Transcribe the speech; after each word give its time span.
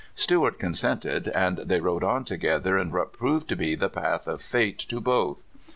Stewart 0.15 0.57
consented, 0.57 1.27
and 1.27 1.59
they 1.59 1.79
rode 1.79 2.03
on 2.03 2.25
together 2.25 2.75
in 2.75 2.91
what 2.91 3.13
proved 3.13 3.47
to 3.49 3.55
be 3.55 3.75
the 3.75 3.87
path 3.87 4.25
of 4.27 4.41
fate 4.41 4.79
to 4.79 4.99
both. 4.99 5.43